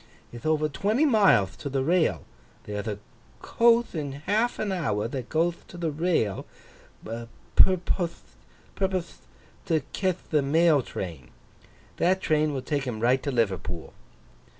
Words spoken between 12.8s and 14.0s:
him right to Liverpool.